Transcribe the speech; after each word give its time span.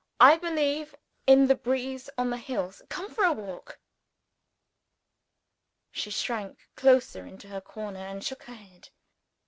"I 0.19 0.35
believe 0.35 0.95
in 1.27 1.45
the 1.45 1.53
breeze 1.53 2.09
on 2.17 2.31
the 2.31 2.37
hills. 2.37 2.81
Come 2.89 3.13
for 3.13 3.23
a 3.23 3.31
walk!" 3.33 3.79
She 5.91 6.09
shrank 6.09 6.67
closer 6.75 7.27
into 7.27 7.47
her 7.49 7.61
corner 7.61 7.99
and 8.07 8.23
shook 8.23 8.41
her 8.45 8.55
head. 8.55 8.89